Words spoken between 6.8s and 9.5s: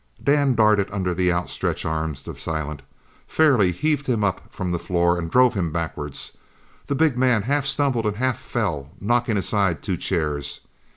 The big man half stumbled and half fell, knocking